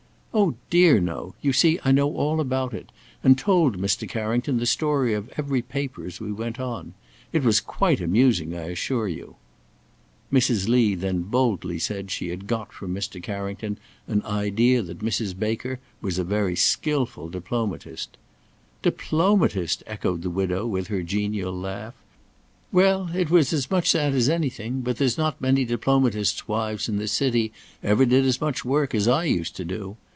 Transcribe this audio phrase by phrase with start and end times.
[0.33, 1.35] "Oh, dear, no!
[1.41, 4.07] You see I know all about it, and told Mr.
[4.07, 6.93] Carrington the story of every paper as we went on.
[7.33, 9.35] It was quite amusing, I assure you."
[10.31, 10.69] Mrs.
[10.69, 13.21] Lee then boldly said she had got from Mr.
[13.21, 13.77] Carrington
[14.07, 15.37] an idea that Mrs.
[15.37, 18.15] Baker was a very skilful diplomatist.
[18.83, 21.95] "Diplomatist!" echoed the widow with her genial laugh;
[22.71, 23.09] "Well!
[23.13, 27.11] it was as much that as anything, but there's not many diplomatists' wives in this
[27.11, 27.51] city
[27.83, 29.97] ever did as much work as I used to do.